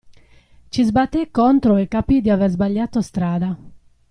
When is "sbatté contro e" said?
0.83-1.87